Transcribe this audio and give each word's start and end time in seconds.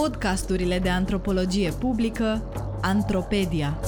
Podcasturile 0.00 0.78
de 0.78 0.88
antropologie 0.88 1.70
publică 1.70 2.42
Antropedia. 2.80 3.80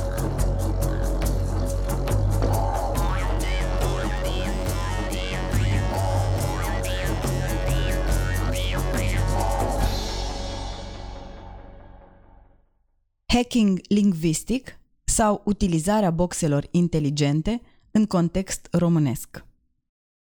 Hacking 13.26 13.80
lingvistic 13.88 14.78
sau 15.04 15.42
utilizarea 15.44 16.10
boxelor 16.10 16.66
inteligente 16.70 17.60
în 17.90 18.06
context 18.06 18.68
românesc. 18.70 19.44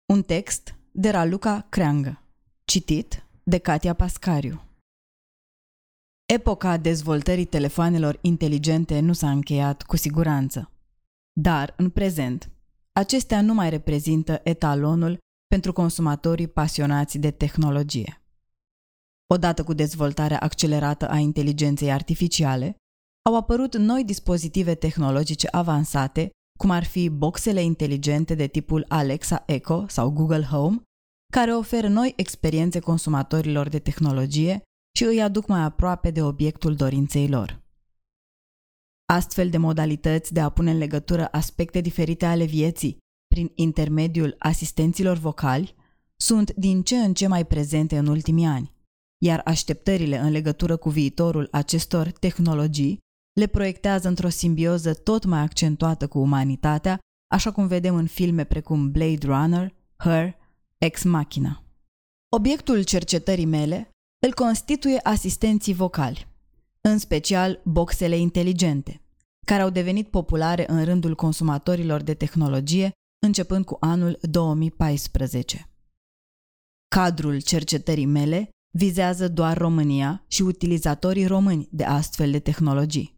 Un 0.06 0.22
text 0.22 0.74
de 0.92 1.10
Raluca 1.10 1.66
Creangă, 1.68 2.22
citit 2.64 3.26
de 3.42 3.58
Katia 3.58 3.94
Pascariu. 3.94 4.67
Epoca 6.34 6.76
dezvoltării 6.76 7.44
telefoanelor 7.44 8.18
inteligente 8.20 9.00
nu 9.00 9.12
s-a 9.12 9.30
încheiat 9.30 9.82
cu 9.82 9.96
siguranță. 9.96 10.70
Dar, 11.40 11.74
în 11.76 11.90
prezent, 11.90 12.50
acestea 12.92 13.40
nu 13.40 13.54
mai 13.54 13.70
reprezintă 13.70 14.40
etalonul 14.44 15.18
pentru 15.46 15.72
consumatorii 15.72 16.48
pasionați 16.48 17.18
de 17.18 17.30
tehnologie. 17.30 18.22
Odată 19.34 19.64
cu 19.64 19.72
dezvoltarea 19.72 20.38
accelerată 20.38 21.08
a 21.08 21.16
inteligenței 21.16 21.92
artificiale, 21.92 22.76
au 23.28 23.36
apărut 23.36 23.76
noi 23.76 24.04
dispozitive 24.04 24.74
tehnologice 24.74 25.48
avansate, 25.50 26.30
cum 26.58 26.70
ar 26.70 26.84
fi 26.84 27.08
boxele 27.08 27.62
inteligente 27.62 28.34
de 28.34 28.46
tipul 28.46 28.84
Alexa 28.88 29.42
Echo 29.46 29.84
sau 29.86 30.10
Google 30.10 30.44
Home, 30.44 30.80
care 31.32 31.54
oferă 31.54 31.88
noi 31.88 32.12
experiențe 32.16 32.80
consumatorilor 32.80 33.68
de 33.68 33.78
tehnologie 33.78 34.62
și 34.98 35.04
îi 35.04 35.22
aduc 35.22 35.46
mai 35.46 35.60
aproape 35.60 36.10
de 36.10 36.22
obiectul 36.22 36.74
dorinței 36.74 37.28
lor. 37.28 37.62
Astfel 39.12 39.50
de 39.50 39.56
modalități 39.56 40.32
de 40.32 40.40
a 40.40 40.48
pune 40.48 40.70
în 40.70 40.78
legătură 40.78 41.26
aspecte 41.26 41.80
diferite 41.80 42.26
ale 42.26 42.44
vieții 42.44 42.96
prin 43.26 43.52
intermediul 43.54 44.34
asistenților 44.38 45.16
vocali 45.16 45.74
sunt 46.16 46.52
din 46.54 46.82
ce 46.82 46.96
în 46.96 47.14
ce 47.14 47.26
mai 47.26 47.46
prezente 47.46 47.98
în 47.98 48.06
ultimii 48.06 48.46
ani, 48.46 48.72
iar 49.24 49.40
așteptările 49.44 50.18
în 50.18 50.30
legătură 50.30 50.76
cu 50.76 50.88
viitorul 50.90 51.48
acestor 51.50 52.10
tehnologii 52.10 52.98
le 53.40 53.46
proiectează 53.46 54.08
într-o 54.08 54.28
simbioză 54.28 54.94
tot 54.94 55.24
mai 55.24 55.40
accentuată 55.40 56.08
cu 56.08 56.18
umanitatea, 56.18 56.98
așa 57.30 57.52
cum 57.52 57.66
vedem 57.66 57.94
în 57.94 58.06
filme 58.06 58.44
precum 58.44 58.90
Blade 58.90 59.26
Runner, 59.26 59.74
Her, 59.96 60.36
Ex 60.78 61.02
Machina. 61.02 61.62
Obiectul 62.36 62.82
cercetării 62.82 63.44
mele 63.44 63.92
îl 64.18 64.34
constituie 64.34 65.00
asistenții 65.02 65.74
vocali, 65.74 66.26
în 66.80 66.98
special 66.98 67.60
boxele 67.64 68.16
inteligente, 68.16 69.02
care 69.46 69.62
au 69.62 69.70
devenit 69.70 70.08
populare 70.08 70.70
în 70.70 70.84
rândul 70.84 71.14
consumatorilor 71.14 72.02
de 72.02 72.14
tehnologie 72.14 72.92
începând 73.26 73.64
cu 73.64 73.76
anul 73.80 74.18
2014. 74.20 75.68
Cadrul 76.88 77.40
cercetării 77.40 78.06
mele 78.06 78.48
vizează 78.76 79.28
doar 79.28 79.56
România 79.56 80.24
și 80.28 80.42
utilizatorii 80.42 81.26
români 81.26 81.68
de 81.70 81.84
astfel 81.84 82.30
de 82.30 82.38
tehnologii. 82.38 83.16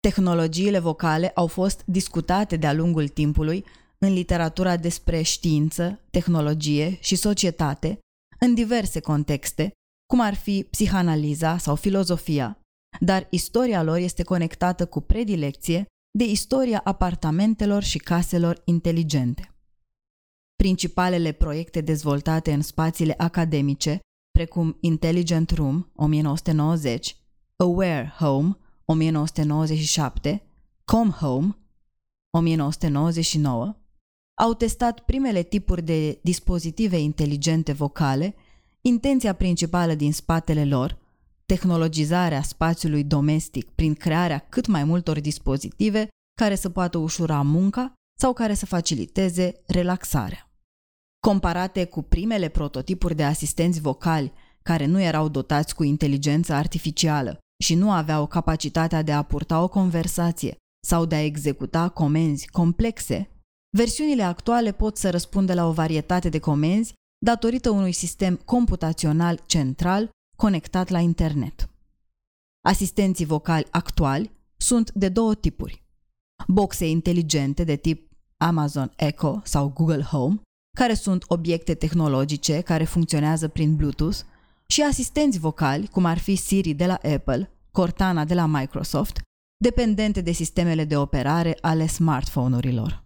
Tehnologiile 0.00 0.78
vocale 0.78 1.28
au 1.28 1.46
fost 1.46 1.82
discutate 1.86 2.56
de-a 2.56 2.72
lungul 2.72 3.08
timpului 3.08 3.64
în 3.98 4.12
literatura 4.12 4.76
despre 4.76 5.22
știință, 5.22 6.00
tehnologie 6.10 6.98
și 7.00 7.16
societate, 7.16 7.98
în 8.38 8.54
diverse 8.54 9.00
contexte, 9.00 9.72
cum 10.12 10.20
ar 10.20 10.34
fi 10.34 10.66
psihanaliza 10.70 11.58
sau 11.58 11.74
filozofia, 11.74 12.58
dar 13.00 13.26
istoria 13.30 13.82
lor 13.82 13.96
este 13.96 14.22
conectată 14.22 14.86
cu 14.86 15.00
predilecție 15.00 15.86
de 16.18 16.24
istoria 16.24 16.80
apartamentelor 16.84 17.82
și 17.82 17.98
caselor 17.98 18.62
inteligente. 18.64 19.54
Principalele 20.56 21.32
proiecte 21.32 21.80
dezvoltate 21.80 22.52
în 22.52 22.62
spațiile 22.62 23.14
academice, 23.16 24.00
precum 24.30 24.76
Intelligent 24.80 25.50
Room 25.50 25.90
1990, 25.94 27.16
Aware 27.56 28.14
Home 28.18 28.56
1997, 28.84 30.42
Com 30.84 31.10
Home 31.10 31.56
1999, 32.30 33.76
au 34.40 34.54
testat 34.54 35.00
primele 35.00 35.42
tipuri 35.42 35.82
de 35.82 36.18
dispozitive 36.22 36.98
inteligente 36.98 37.72
vocale 37.72 38.34
Intenția 38.84 39.32
principală 39.34 39.94
din 39.94 40.12
spatele 40.12 40.64
lor, 40.64 40.98
tehnologizarea 41.46 42.42
spațiului 42.42 43.04
domestic 43.04 43.70
prin 43.70 43.94
crearea 43.94 44.38
cât 44.38 44.66
mai 44.66 44.84
multor 44.84 45.20
dispozitive 45.20 46.08
care 46.40 46.54
să 46.54 46.68
poată 46.68 46.98
ușura 46.98 47.42
munca 47.42 47.92
sau 48.20 48.32
care 48.32 48.54
să 48.54 48.66
faciliteze 48.66 49.62
relaxarea. 49.66 50.50
Comparate 51.26 51.84
cu 51.84 52.02
primele 52.02 52.48
prototipuri 52.48 53.14
de 53.14 53.24
asistenți 53.24 53.80
vocali 53.80 54.32
care 54.62 54.86
nu 54.86 55.00
erau 55.00 55.28
dotați 55.28 55.74
cu 55.74 55.82
inteligență 55.82 56.52
artificială 56.52 57.38
și 57.62 57.74
nu 57.74 57.90
aveau 57.90 58.26
capacitatea 58.26 59.02
de 59.02 59.12
a 59.12 59.22
purta 59.22 59.62
o 59.62 59.68
conversație 59.68 60.56
sau 60.86 61.04
de 61.06 61.14
a 61.14 61.24
executa 61.24 61.88
comenzi 61.88 62.48
complexe, 62.48 63.30
versiunile 63.76 64.22
actuale 64.22 64.72
pot 64.72 64.96
să 64.96 65.10
răspundă 65.10 65.54
la 65.54 65.66
o 65.66 65.72
varietate 65.72 66.28
de 66.28 66.38
comenzi 66.38 66.94
datorită 67.24 67.70
unui 67.70 67.92
sistem 67.92 68.36
computațional 68.36 69.42
central 69.46 70.10
conectat 70.36 70.88
la 70.88 70.98
internet. 70.98 71.68
Asistenții 72.64 73.24
vocali 73.24 73.66
actuali 73.70 74.30
sunt 74.56 74.92
de 74.92 75.08
două 75.08 75.34
tipuri. 75.34 75.82
Boxe 76.46 76.88
inteligente 76.88 77.64
de 77.64 77.76
tip 77.76 78.10
Amazon 78.36 78.92
Echo 78.96 79.40
sau 79.44 79.68
Google 79.68 80.02
Home, 80.02 80.40
care 80.76 80.94
sunt 80.94 81.24
obiecte 81.26 81.74
tehnologice 81.74 82.60
care 82.60 82.84
funcționează 82.84 83.48
prin 83.48 83.76
Bluetooth, 83.76 84.18
și 84.66 84.82
asistenți 84.82 85.38
vocali, 85.38 85.86
cum 85.86 86.04
ar 86.04 86.18
fi 86.18 86.36
Siri 86.36 86.72
de 86.72 86.86
la 86.86 86.94
Apple, 87.14 87.50
Cortana 87.72 88.24
de 88.24 88.34
la 88.34 88.46
Microsoft, 88.46 89.20
dependente 89.64 90.20
de 90.20 90.32
sistemele 90.32 90.84
de 90.84 90.96
operare 90.96 91.58
ale 91.60 91.86
smartphone-urilor. 91.86 93.04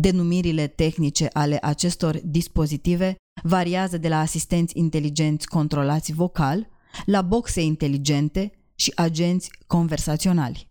Denumirile 0.00 0.66
tehnice 0.66 1.28
ale 1.32 1.58
acestor 1.62 2.20
dispozitive 2.24 3.16
variază 3.42 3.98
de 3.98 4.08
la 4.08 4.18
asistenți 4.18 4.78
inteligenți 4.78 5.48
controlați 5.48 6.12
vocal 6.12 6.68
la 7.04 7.22
boxe 7.22 7.60
inteligente 7.60 8.52
și 8.74 8.92
agenți 8.94 9.50
conversaționali. 9.66 10.70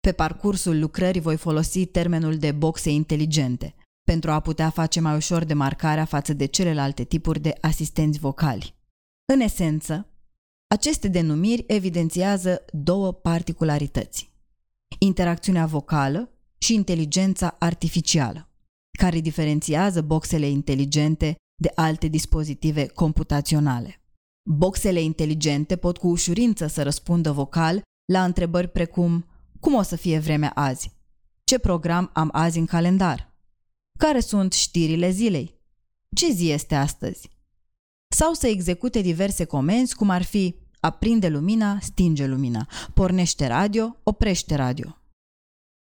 Pe 0.00 0.12
parcursul 0.12 0.80
lucrării 0.80 1.20
voi 1.20 1.36
folosi 1.36 1.86
termenul 1.86 2.36
de 2.36 2.52
boxe 2.52 2.90
inteligente 2.90 3.74
pentru 4.04 4.30
a 4.30 4.40
putea 4.40 4.70
face 4.70 5.00
mai 5.00 5.16
ușor 5.16 5.44
demarcarea 5.44 6.04
față 6.04 6.32
de 6.32 6.44
celelalte 6.44 7.04
tipuri 7.04 7.40
de 7.40 7.54
asistenți 7.60 8.18
vocali. 8.18 8.74
În 9.32 9.40
esență, 9.40 10.08
aceste 10.66 11.08
denumiri 11.08 11.64
evidențiază 11.66 12.64
două 12.72 13.12
particularități. 13.12 14.32
Interacțiunea 14.98 15.66
vocală 15.66 16.30
și 16.58 16.74
inteligența 16.74 17.56
artificială, 17.58 18.48
care 18.98 19.20
diferențiază 19.20 20.00
boxele 20.00 20.48
inteligente 20.48 21.34
de 21.54 21.72
alte 21.74 22.06
dispozitive 22.06 22.86
computaționale. 22.86 24.00
Boxele 24.50 25.00
inteligente 25.00 25.76
pot 25.76 25.98
cu 25.98 26.08
ușurință 26.08 26.66
să 26.66 26.82
răspundă 26.82 27.32
vocal 27.32 27.82
la 28.12 28.24
întrebări 28.24 28.68
precum 28.68 29.26
Cum 29.60 29.74
o 29.74 29.82
să 29.82 29.96
fie 29.96 30.18
vremea 30.18 30.52
azi? 30.54 30.92
Ce 31.44 31.58
program 31.58 32.10
am 32.12 32.28
azi 32.32 32.58
în 32.58 32.66
calendar? 32.66 33.32
Care 33.98 34.20
sunt 34.20 34.52
știrile 34.52 35.10
zilei? 35.10 35.60
Ce 36.14 36.32
zi 36.32 36.50
este 36.50 36.74
astăzi? 36.74 37.30
Sau 38.14 38.32
să 38.32 38.46
execute 38.46 39.00
diverse 39.00 39.44
comenzi 39.44 39.94
cum 39.94 40.10
ar 40.10 40.22
fi 40.22 40.54
aprinde 40.80 41.28
lumina, 41.28 41.78
stinge 41.80 42.26
lumina, 42.26 42.68
pornește 42.94 43.46
radio, 43.46 43.96
oprește 44.02 44.54
radio. 44.54 44.98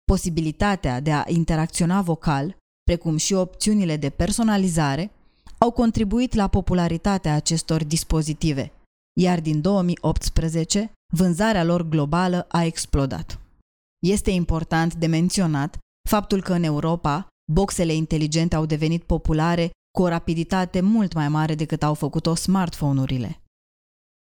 Posibilitatea 0.05 1.01
de 1.01 1.13
a 1.13 1.25
interacționa 1.27 2.03
vocal, 2.03 2.57
precum 2.83 3.17
și 3.17 3.33
opțiunile 3.33 3.97
de 3.97 4.11
personalizare, 4.11 5.11
au 5.59 5.71
contribuit 5.71 6.35
la 6.35 6.49
popularitatea 6.49 7.35
acestor 7.35 7.85
dispozitive, 7.85 8.73
iar 9.21 9.41
din 9.41 9.61
2018 9.61 10.93
vânzarea 11.15 11.65
lor 11.65 11.83
globală 11.83 12.47
a 12.49 12.65
explodat. 12.65 13.41
Este 14.07 14.31
important 14.31 14.95
de 14.95 15.07
menționat 15.07 15.79
faptul 16.09 16.43
că 16.43 16.53
în 16.53 16.63
Europa 16.63 17.27
boxele 17.53 17.95
inteligente 17.95 18.57
au 18.57 18.67
devenit 18.67 19.03
populare 19.03 19.71
cu 19.97 20.03
o 20.03 20.09
rapiditate 20.09 20.81
mult 20.81 21.13
mai 21.13 21.29
mare 21.29 21.55
decât 21.55 21.83
au 21.83 21.95
făcut-o 21.95 22.35
smartphone-urile. 22.35 23.41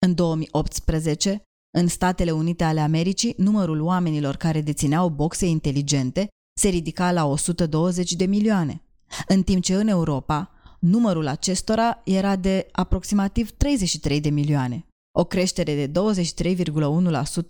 În 0.06 0.14
2018, 0.14 1.42
în 1.78 1.88
Statele 1.88 2.30
Unite 2.30 2.64
ale 2.64 2.80
Americii, 2.80 3.34
numărul 3.36 3.80
oamenilor 3.80 4.36
care 4.36 4.60
dețineau 4.60 5.08
boxe 5.08 5.46
inteligente 5.46 6.28
se 6.60 6.68
ridica 6.68 7.12
la 7.12 7.24
120 7.26 8.12
de 8.12 8.24
milioane, 8.24 8.82
în 9.28 9.42
timp 9.42 9.62
ce 9.62 9.74
în 9.74 9.88
Europa 9.88 10.57
numărul 10.78 11.26
acestora 11.26 12.00
era 12.04 12.36
de 12.36 12.68
aproximativ 12.72 13.50
33 13.50 14.20
de 14.20 14.30
milioane, 14.30 14.86
o 15.18 15.24
creștere 15.24 15.86
de 15.86 16.00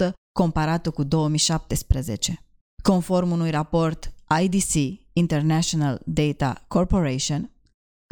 23,1% 0.09 0.11
comparată 0.33 0.91
cu 0.91 1.03
2017. 1.03 2.43
Conform 2.83 3.31
unui 3.31 3.51
raport 3.51 4.15
IDC, 4.43 5.01
International 5.13 6.01
Data 6.05 6.65
Corporation, 6.69 7.51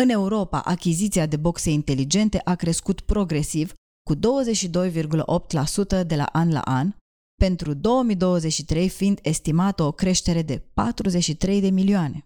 în 0.02 0.08
Europa, 0.08 0.60
achiziția 0.60 1.26
de 1.26 1.36
boxe 1.36 1.70
inteligente 1.70 2.40
a 2.44 2.54
crescut 2.54 3.00
progresiv 3.00 3.72
cu 4.02 4.14
22,8% 4.14 6.06
de 6.06 6.16
la 6.16 6.24
an 6.24 6.52
la 6.52 6.60
an, 6.60 6.92
pentru 7.40 7.74
2023 7.74 8.88
fiind 8.88 9.18
estimată 9.22 9.82
o 9.82 9.92
creștere 9.92 10.42
de 10.42 10.62
43 10.74 11.60
de 11.60 11.70
milioane. 11.70 12.24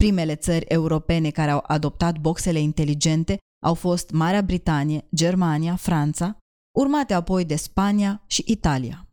Primele 0.00 0.34
țări 0.34 0.64
europene 0.64 1.30
care 1.30 1.50
au 1.50 1.64
adoptat 1.66 2.18
boxele 2.18 2.60
inteligente 2.60 3.38
au 3.66 3.74
fost 3.74 4.10
Marea 4.10 4.42
Britanie, 4.42 5.04
Germania, 5.14 5.76
Franța, 5.76 6.38
urmate 6.78 7.14
apoi 7.14 7.44
de 7.44 7.56
Spania 7.56 8.22
și 8.26 8.44
Italia. 8.46 9.08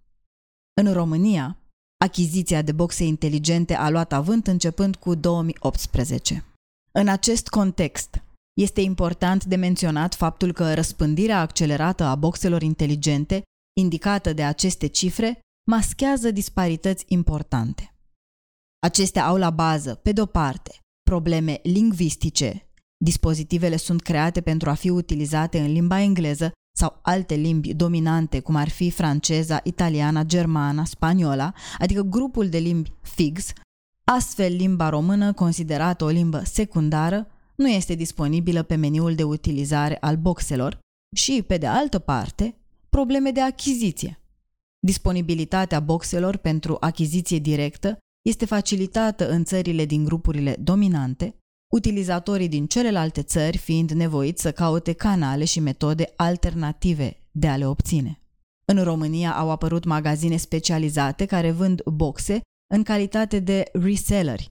În 0.82 0.94
România, 0.94 1.58
achiziția 2.04 2.62
de 2.62 2.72
boxe 2.72 3.04
inteligente 3.04 3.76
a 3.76 3.90
luat 3.90 4.14
avânt 4.14 4.48
începând 4.48 4.96
cu 4.96 5.16
2018. 5.16 6.46
În 6.92 7.08
acest 7.08 7.48
context, 7.48 8.24
este 8.60 8.82
important 8.82 9.46
de 9.46 9.56
menționat 9.56 10.16
faptul 10.16 10.52
că 10.52 10.74
răspândirea 10.74 11.40
accelerată 11.40 12.04
a 12.04 12.16
boxelor 12.16 12.62
inteligente, 12.62 13.42
indicată 13.80 14.34
de 14.34 14.44
aceste 14.44 14.88
cifre, 14.88 15.40
maschează 15.70 16.32
disparități 16.32 17.06
importante. 17.08 17.97
Acestea 18.80 19.26
au 19.26 19.38
la 19.38 19.50
bază, 19.50 19.94
pe 19.96 20.12
de-o 20.12 20.26
parte, 20.26 20.80
probleme 21.04 21.60
lingvistice. 21.64 22.70
Dispozitivele 22.98 23.76
sunt 23.76 24.02
create 24.02 24.42
pentru 24.42 24.70
a 24.70 24.74
fi 24.74 24.90
utilizate 24.90 25.60
în 25.60 25.72
limba 25.72 26.00
engleză 26.02 26.52
sau 26.78 27.00
alte 27.02 27.36
limbi 27.36 27.74
dominante, 27.74 28.40
cum 28.40 28.56
ar 28.56 28.70
fi 28.70 28.90
franceza, 28.90 29.60
italiana, 29.64 30.24
germana, 30.24 30.86
spaniola, 30.86 31.54
adică 31.78 32.02
grupul 32.02 32.50
de 32.50 32.58
limbi 32.58 32.94
fix, 33.02 33.54
astfel 34.04 34.56
limba 34.56 34.90
română, 34.90 35.34
considerată 35.34 36.04
o 36.04 36.08
limbă 36.08 36.42
secundară, 36.46 37.28
nu 37.56 37.70
este 37.70 37.94
disponibilă 37.94 38.64
pe 38.64 38.76
meniul 38.76 39.16
de 39.16 39.24
utilizare 39.24 39.98
al 40.00 40.16
boxelor 40.16 40.80
și, 41.16 41.44
pe 41.48 41.58
de 41.58 41.68
altă 41.68 42.00
parte, 42.00 42.56
probleme 42.90 43.32
de 43.32 43.42
achiziție. 43.42 44.20
Disponibilitatea 44.80 45.80
boxelor 45.80 46.38
pentru 46.38 46.78
achiziție 46.80 47.38
directă 47.38 47.98
este 48.28 48.46
facilitată 48.46 49.30
în 49.30 49.44
țările 49.44 49.86
din 49.86 50.04
grupurile 50.04 50.56
dominante, 50.60 51.36
utilizatorii 51.74 52.48
din 52.48 52.68
celelalte 52.68 53.24
țări 53.24 53.58
fiind 53.58 53.92
nevoiți 53.92 54.42
să 54.42 54.52
caute 54.52 54.94
canale 54.94 55.46
și 55.46 55.60
metode 55.60 56.14
alternative 56.16 57.28
de 57.32 57.48
a 57.48 57.58
le 57.58 57.68
obține. 57.68 58.22
În 58.72 58.84
România 58.84 59.38
au 59.38 59.52
apărut 59.52 59.84
magazine 59.86 60.38
specializate 60.38 61.26
care 61.26 61.52
vând 61.52 61.84
boxe 61.84 62.42
în 62.74 62.84
calitate 62.84 63.40
de 63.40 63.64
reselleri, 63.74 64.48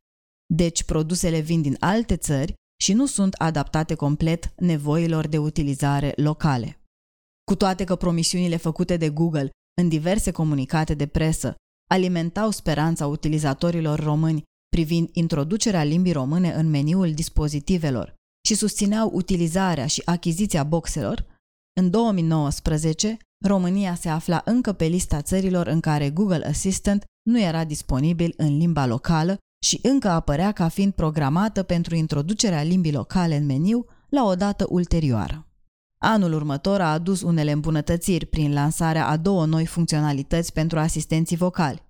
deci 0.55 0.85
produsele 0.85 1.39
vin 1.39 1.63
din 1.63 1.77
alte 1.81 2.17
țări 2.17 2.55
și 2.83 2.93
nu 2.93 3.07
sunt 3.07 3.35
adaptate 3.35 3.95
complet 3.95 4.53
nevoilor 4.57 5.27
de 5.27 5.39
utilizare 5.39 6.13
locale. 6.17 6.81
Cu 7.45 7.55
toate 7.57 7.85
că 7.85 7.97
promisiunile 7.97 8.57
făcute 8.57 8.97
de 8.97 9.11
Google 9.11 9.51
în 9.81 9.89
diverse 9.89 10.31
comunicate 10.31 10.95
de 10.95 11.07
presă 11.07 11.55
alimentau 11.91 12.51
speranța 12.51 13.07
utilizatorilor 13.07 14.01
români 14.01 14.43
privind 14.69 15.09
introducerea 15.13 15.83
limbii 15.83 16.13
române 16.13 16.53
în 16.53 16.71
meniul 16.71 17.13
dispozitivelor 17.13 18.15
și 18.47 18.55
susțineau 18.55 19.11
utilizarea 19.13 19.87
și 19.87 20.03
achiziția 20.05 20.65
boxelor, 20.65 21.27
în 21.81 21.91
2019, 21.91 23.17
România 23.45 23.95
se 23.95 24.09
afla 24.09 24.43
încă 24.45 24.73
pe 24.73 24.85
lista 24.85 25.23
țărilor 25.23 25.67
în 25.67 25.81
care 25.81 26.11
Google 26.11 26.47
Assistant 26.47 27.05
nu 27.31 27.41
era 27.41 27.65
disponibil 27.65 28.35
în 28.37 28.57
limba 28.57 28.87
locală 28.87 29.39
și 29.65 29.79
încă 29.83 30.09
apărea 30.09 30.53
ca 30.53 30.69
fiind 30.69 30.93
programată 30.93 31.63
pentru 31.63 31.95
introducerea 31.95 32.63
limbii 32.63 32.93
locale 32.93 33.37
în 33.37 33.47
meniu 33.47 33.87
la 34.09 34.25
o 34.25 34.35
dată 34.35 34.67
ulterioară. 34.69 35.46
Anul 35.99 36.33
următor 36.33 36.81
a 36.81 36.93
adus 36.93 37.23
unele 37.23 37.51
îmbunătățiri 37.51 38.27
prin 38.27 38.53
lansarea 38.53 39.07
a 39.07 39.17
două 39.17 39.47
noi 39.47 39.67
funcționalități 39.67 40.53
pentru 40.53 40.79
asistenții 40.79 41.37
vocali, 41.37 41.83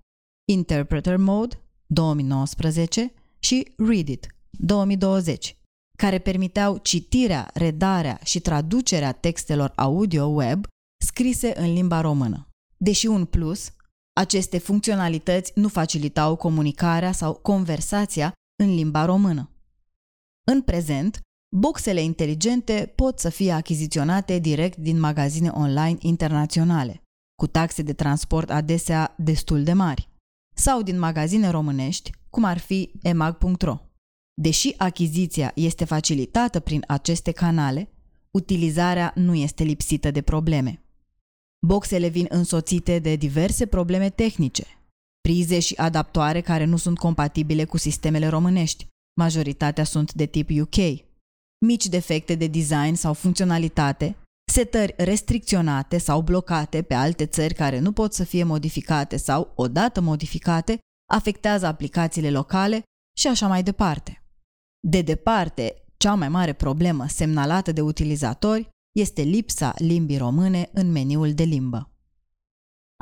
Interpreter 0.49 1.17
Mode 1.17 1.61
2019 1.85 3.13
și 3.39 3.73
Read 3.77 4.07
It 4.07 4.35
2020, 4.49 5.57
care 5.97 6.19
permiteau 6.19 6.77
citirea, 6.77 7.49
redarea 7.53 8.19
și 8.23 8.39
traducerea 8.39 9.11
textelor 9.11 9.73
audio-web 9.75 10.65
scrise 11.03 11.53
în 11.59 11.73
limba 11.73 12.01
română. 12.01 12.47
Deși 12.77 13.07
un 13.07 13.25
plus, 13.25 13.71
aceste 14.13 14.57
funcționalități 14.57 15.51
nu 15.55 15.67
facilitau 15.67 16.35
comunicarea 16.35 17.11
sau 17.11 17.33
conversația 17.33 18.33
în 18.63 18.75
limba 18.75 19.05
română. 19.05 19.51
În 20.51 20.61
prezent, 20.61 21.21
boxele 21.55 22.01
inteligente 22.01 22.93
pot 22.95 23.19
să 23.19 23.29
fie 23.29 23.51
achiziționate 23.51 24.39
direct 24.39 24.77
din 24.77 24.99
magazine 24.99 25.49
online 25.49 25.97
internaționale, 25.99 27.01
cu 27.35 27.47
taxe 27.47 27.81
de 27.81 27.93
transport 27.93 28.49
adesea 28.49 29.15
destul 29.17 29.63
de 29.63 29.73
mari, 29.73 30.09
sau 30.55 30.81
din 30.81 30.99
magazine 30.99 31.49
românești, 31.49 32.11
cum 32.29 32.43
ar 32.43 32.57
fi 32.57 32.91
emag.ro. 33.01 33.77
Deși 34.41 34.73
achiziția 34.77 35.51
este 35.55 35.85
facilitată 35.85 36.59
prin 36.59 36.83
aceste 36.87 37.31
canale, 37.31 37.89
utilizarea 38.31 39.11
nu 39.15 39.35
este 39.35 39.63
lipsită 39.63 40.11
de 40.11 40.21
probleme. 40.21 40.81
Boxele 41.65 42.07
vin 42.07 42.25
însoțite 42.29 42.99
de 42.99 43.15
diverse 43.15 43.65
probleme 43.65 44.09
tehnice, 44.09 44.65
prize 45.21 45.59
și 45.59 45.73
adaptoare 45.75 46.41
care 46.41 46.65
nu 46.65 46.77
sunt 46.77 46.97
compatibile 46.97 47.65
cu 47.65 47.77
sistemele 47.77 48.27
românești. 48.27 48.87
Majoritatea 49.19 49.83
sunt 49.83 50.13
de 50.13 50.25
tip 50.25 50.49
UK. 50.61 51.06
Mici 51.65 51.87
defecte 51.87 52.35
de 52.35 52.47
design 52.47 52.93
sau 52.93 53.13
funcționalitate, 53.13 54.17
setări 54.51 54.93
restricționate 54.97 55.97
sau 55.97 56.21
blocate 56.21 56.81
pe 56.81 56.93
alte 56.93 57.25
țări 57.25 57.53
care 57.53 57.79
nu 57.79 57.91
pot 57.91 58.13
să 58.13 58.23
fie 58.23 58.43
modificate 58.43 59.17
sau, 59.17 59.51
odată 59.55 60.01
modificate, 60.01 60.79
afectează 61.11 61.65
aplicațiile 61.65 62.31
locale 62.31 62.83
și 63.17 63.27
așa 63.27 63.47
mai 63.47 63.63
departe. 63.63 64.23
De 64.87 65.01
departe, 65.01 65.83
cea 65.97 66.13
mai 66.13 66.29
mare 66.29 66.53
problemă 66.53 67.07
semnalată 67.07 67.71
de 67.71 67.81
utilizatori 67.81 68.69
este 68.95 69.21
lipsa 69.21 69.73
limbii 69.77 70.17
române 70.17 70.69
în 70.73 70.91
meniul 70.91 71.33
de 71.33 71.43
limbă. 71.43 71.91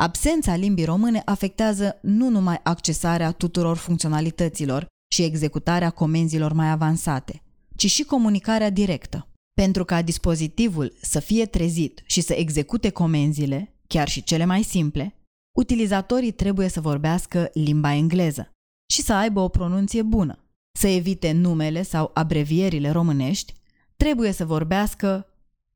Absența 0.02 0.56
limbii 0.56 0.86
române 0.86 1.22
afectează 1.26 2.00
nu 2.02 2.30
numai 2.30 2.60
accesarea 2.64 3.32
tuturor 3.32 3.78
funcționalităților 3.78 4.88
și 5.12 5.24
executarea 5.24 5.90
comenzilor 5.90 6.54
mai 6.54 6.70
avansate, 6.70 7.45
ci 7.76 7.90
și 7.90 8.04
comunicarea 8.04 8.70
directă. 8.70 9.28
Pentru 9.54 9.86
ca 9.86 10.02
dispozitivul 10.02 10.94
să 11.02 11.20
fie 11.20 11.46
trezit 11.46 12.04
și 12.06 12.22
să 12.22 12.34
execute 12.34 12.90
comenzile, 12.90 13.74
chiar 13.88 14.08
și 14.08 14.24
cele 14.24 14.46
mai 14.46 14.64
simple, 14.64 15.16
utilizatorii 15.58 16.32
trebuie 16.32 16.68
să 16.68 16.82
vorbească 16.82 17.50
limba 17.54 17.94
engleză 17.94 18.52
și 18.94 19.02
să 19.02 19.14
aibă 19.14 19.40
o 19.40 19.48
pronunție 19.48 20.02
bună. 20.02 20.40
Să 20.80 20.88
evite 20.88 21.32
numele 21.32 21.82
sau 21.82 22.12
abrevierile 22.14 22.90
românești, 22.90 23.54
trebuie 23.96 24.32
să 24.32 24.46
vorbească 24.46 25.28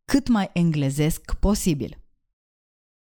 cât 0.05 0.27
mai 0.27 0.49
englezesc 0.53 1.33
posibil. 1.33 1.97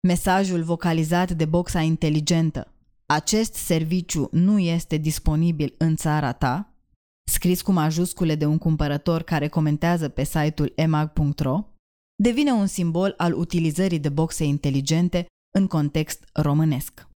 Mesajul 0.01 0.63
vocalizat 0.63 1.31
de 1.31 1.45
boxa 1.45 1.81
inteligentă 1.81 2.75
Acest 3.13 3.55
serviciu 3.55 4.29
nu 4.33 4.59
este 4.59 4.97
disponibil 4.97 5.75
în 5.79 5.97
țara 5.97 6.33
ta, 6.33 6.70
scris 7.25 7.63
cu 7.63 7.73
majuscule 7.73 8.35
de 8.35 8.47
un 8.47 8.59
cumpărător 8.59 9.23
care 9.23 9.49
comentează 9.49 10.09
pe 10.09 10.25
site-ul 10.25 10.73
emag.ro, 10.77 11.65
devine 12.23 12.51
un 12.51 12.67
simbol 12.67 13.15
al 13.17 13.33
utilizării 13.33 13.99
de 13.99 14.09
boxe 14.09 14.45
inteligente 14.45 15.27
în 15.55 15.67
context 15.67 16.25
românesc. 16.33 17.09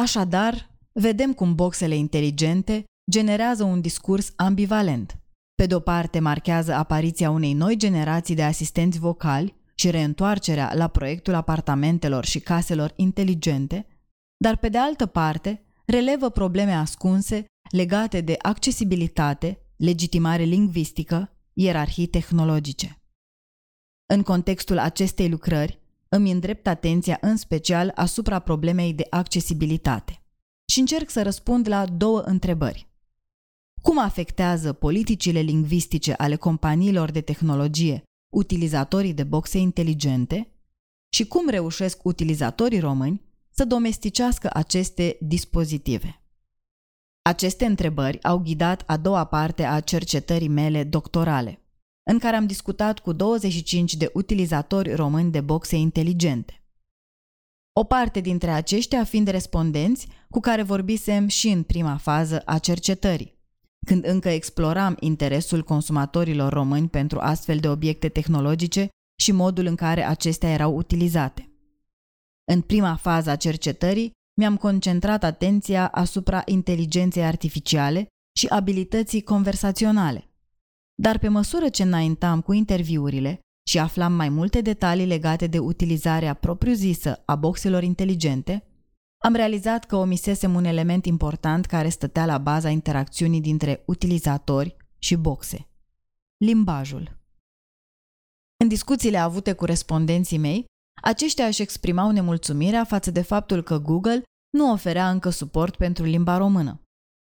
Așadar, 0.00 0.70
vedem 0.92 1.32
cum 1.32 1.54
boxele 1.54 1.96
inteligente 1.96 2.84
generează 3.10 3.64
un 3.64 3.80
discurs 3.80 4.32
ambivalent– 4.36 5.18
pe 5.54 5.66
de 5.66 5.74
o 5.74 5.80
parte 5.80 6.18
marchează 6.18 6.72
apariția 6.72 7.30
unei 7.30 7.52
noi 7.52 7.76
generații 7.76 8.34
de 8.34 8.42
asistenți 8.42 8.98
vocali 8.98 9.54
și 9.74 9.90
reîntoarcerea 9.90 10.74
la 10.74 10.88
proiectul 10.88 11.34
apartamentelor 11.34 12.24
și 12.24 12.40
caselor 12.40 12.92
inteligente, 12.96 13.86
dar 14.36 14.56
pe 14.56 14.68
de 14.68 14.78
altă 14.78 15.06
parte 15.06 15.62
relevă 15.86 16.28
probleme 16.28 16.72
ascunse 16.72 17.44
legate 17.74 18.20
de 18.20 18.34
accesibilitate, 18.38 19.58
legitimare 19.76 20.42
lingvistică, 20.42 21.36
ierarhii 21.52 22.06
tehnologice. 22.06 23.02
În 24.06 24.22
contextul 24.22 24.78
acestei 24.78 25.28
lucrări, 25.28 25.80
îmi 26.08 26.30
îndrept 26.30 26.66
atenția 26.66 27.18
în 27.20 27.36
special 27.36 27.92
asupra 27.94 28.38
problemei 28.38 28.92
de 28.92 29.06
accesibilitate 29.10 30.22
și 30.72 30.80
încerc 30.80 31.10
să 31.10 31.22
răspund 31.22 31.68
la 31.68 31.86
două 31.86 32.20
întrebări. 32.20 32.88
Cum 33.82 33.98
afectează 33.98 34.72
politicile 34.72 35.40
lingvistice 35.40 36.12
ale 36.12 36.36
companiilor 36.36 37.10
de 37.10 37.20
tehnologie 37.20 38.02
utilizatorii 38.34 39.14
de 39.14 39.24
boxe 39.24 39.58
inteligente 39.58 40.48
și 41.14 41.26
cum 41.26 41.48
reușesc 41.48 42.04
utilizatorii 42.04 42.80
români 42.80 43.22
să 43.50 43.64
domesticească 43.64 44.50
aceste 44.52 45.16
dispozitive. 45.20 46.18
Aceste 47.28 47.64
întrebări 47.64 48.22
au 48.22 48.38
ghidat 48.38 48.82
a 48.86 48.96
doua 48.96 49.24
parte 49.24 49.62
a 49.62 49.80
cercetării 49.80 50.48
mele 50.48 50.84
doctorale, 50.84 51.60
în 52.10 52.18
care 52.18 52.36
am 52.36 52.46
discutat 52.46 52.98
cu 52.98 53.12
25 53.12 53.94
de 53.94 54.10
utilizatori 54.14 54.94
români 54.94 55.30
de 55.30 55.40
boxe 55.40 55.76
inteligente. 55.76 56.64
O 57.72 57.84
parte 57.84 58.20
dintre 58.20 58.50
aceștia 58.50 59.04
fiind 59.04 59.28
respondenți 59.28 60.08
cu 60.30 60.40
care 60.40 60.62
vorbisem 60.62 61.26
și 61.26 61.48
în 61.48 61.62
prima 61.62 61.96
fază 61.96 62.42
a 62.44 62.58
cercetării, 62.58 63.38
când 63.86 64.06
încă 64.06 64.28
exploram 64.28 64.96
interesul 65.00 65.62
consumatorilor 65.62 66.52
români 66.52 66.88
pentru 66.88 67.18
astfel 67.18 67.58
de 67.58 67.68
obiecte 67.68 68.08
tehnologice 68.08 68.88
și 69.20 69.32
modul 69.32 69.66
în 69.66 69.74
care 69.74 70.02
acestea 70.02 70.50
erau 70.50 70.76
utilizate. 70.76 71.48
În 72.52 72.60
prima 72.60 72.96
fază 72.96 73.30
a 73.30 73.36
cercetării, 73.36 74.12
mi-am 74.34 74.56
concentrat 74.56 75.24
atenția 75.24 75.88
asupra 75.88 76.42
inteligenței 76.44 77.24
artificiale 77.24 78.06
și 78.36 78.46
abilității 78.46 79.22
conversaționale. 79.22 80.28
Dar 80.94 81.18
pe 81.18 81.28
măsură 81.28 81.68
ce 81.68 81.82
înaintam 81.82 82.40
cu 82.40 82.52
interviurile 82.52 83.40
și 83.68 83.78
aflam 83.78 84.12
mai 84.12 84.28
multe 84.28 84.60
detalii 84.60 85.06
legate 85.06 85.46
de 85.46 85.58
utilizarea 85.58 86.34
propriu-zisă 86.34 87.22
a 87.24 87.34
boxelor 87.34 87.82
inteligente, 87.82 88.68
am 89.18 89.34
realizat 89.34 89.84
că 89.84 89.96
omisesem 89.96 90.54
un 90.54 90.64
element 90.64 91.06
important 91.06 91.66
care 91.66 91.88
stătea 91.88 92.26
la 92.26 92.38
baza 92.38 92.70
interacțiunii 92.70 93.40
dintre 93.40 93.82
utilizatori 93.86 94.76
și 94.98 95.14
boxe. 95.14 95.68
Limbajul. 96.36 97.18
În 98.56 98.68
discuțiile 98.68 99.18
avute 99.18 99.52
cu 99.52 99.64
respondenții 99.64 100.38
mei, 100.38 100.64
aceștia 101.02 101.46
își 101.46 101.62
exprimau 101.62 102.10
nemulțumirea 102.10 102.84
față 102.84 103.10
de 103.10 103.22
faptul 103.22 103.62
că 103.62 103.78
Google 103.78 104.22
nu 104.50 104.72
oferea 104.72 105.10
încă 105.10 105.30
suport 105.30 105.76
pentru 105.76 106.04
limba 106.04 106.36
română, 106.36 106.80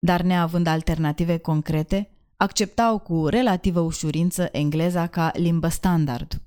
dar 0.06 0.20
neavând 0.20 0.66
alternative 0.66 1.38
concrete, 1.38 2.10
acceptau 2.36 2.98
cu 2.98 3.26
relativă 3.26 3.80
ușurință 3.80 4.48
engleza 4.52 5.06
ca 5.06 5.30
limbă 5.34 5.68
standard. 5.68 6.42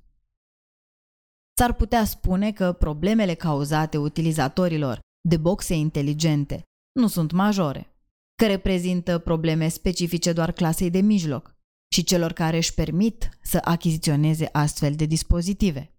S-ar 1.57 1.73
putea 1.73 2.05
spune 2.05 2.51
că 2.51 2.71
problemele 2.71 3.33
cauzate 3.33 3.97
utilizatorilor 3.97 4.99
de 5.29 5.37
boxe 5.37 5.73
inteligente 5.73 6.63
nu 6.99 7.07
sunt 7.07 7.31
majore, 7.31 7.95
că 8.35 8.47
reprezintă 8.47 9.17
probleme 9.17 9.67
specifice 9.67 10.33
doar 10.33 10.51
clasei 10.51 10.89
de 10.89 10.99
mijloc 10.99 11.55
și 11.93 12.03
celor 12.03 12.31
care 12.31 12.57
își 12.57 12.73
permit 12.73 13.29
să 13.41 13.59
achiziționeze 13.63 14.49
astfel 14.51 14.95
de 14.95 15.05
dispozitive. 15.05 15.93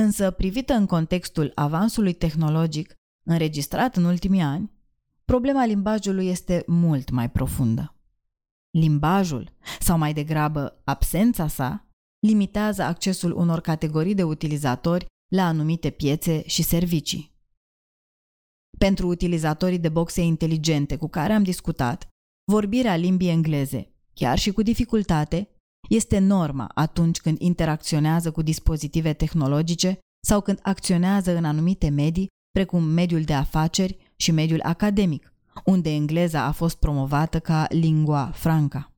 Însă, 0.00 0.30
privită 0.30 0.72
în 0.72 0.86
contextul 0.86 1.52
avansului 1.54 2.12
tehnologic 2.12 2.94
înregistrat 3.26 3.96
în 3.96 4.04
ultimii 4.04 4.40
ani, 4.40 4.72
problema 5.24 5.64
limbajului 5.64 6.28
este 6.28 6.64
mult 6.66 7.10
mai 7.10 7.30
profundă. 7.30 7.94
Limbajul, 8.70 9.52
sau 9.80 9.98
mai 9.98 10.12
degrabă 10.12 10.80
absența 10.84 11.46
sa, 11.48 11.88
limitează 12.18 12.82
accesul 12.82 13.32
unor 13.32 13.60
categorii 13.60 14.14
de 14.14 14.22
utilizatori 14.22 15.06
la 15.32 15.46
anumite 15.46 15.90
piețe 15.90 16.46
și 16.46 16.62
servicii. 16.62 17.34
Pentru 18.78 19.08
utilizatorii 19.08 19.78
de 19.78 19.88
boxe 19.88 20.20
inteligente 20.20 20.96
cu 20.96 21.08
care 21.08 21.32
am 21.32 21.42
discutat, 21.42 22.08
vorbirea 22.52 22.96
limbii 22.96 23.28
engleze, 23.28 23.94
chiar 24.14 24.38
și 24.38 24.52
cu 24.52 24.62
dificultate, 24.62 25.48
este 25.88 26.18
norma 26.18 26.70
atunci 26.74 27.20
când 27.20 27.40
interacționează 27.40 28.30
cu 28.30 28.42
dispozitive 28.42 29.12
tehnologice 29.12 29.98
sau 30.26 30.40
când 30.40 30.58
acționează 30.62 31.36
în 31.36 31.44
anumite 31.44 31.88
medii, 31.88 32.28
precum 32.50 32.82
mediul 32.82 33.22
de 33.22 33.34
afaceri 33.34 33.96
și 34.16 34.30
mediul 34.30 34.60
academic, 34.62 35.32
unde 35.64 35.90
engleza 35.90 36.42
a 36.42 36.52
fost 36.52 36.76
promovată 36.76 37.40
ca 37.40 37.66
lingua 37.68 38.30
franca. 38.34 38.90